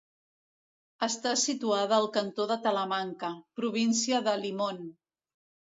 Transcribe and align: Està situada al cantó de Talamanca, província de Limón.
Està 1.07 1.33
situada 1.41 1.97
al 1.99 2.09
cantó 2.17 2.49
de 2.53 2.59
Talamanca, 2.65 3.33
província 3.61 4.25
de 4.31 4.37
Limón. 4.45 4.83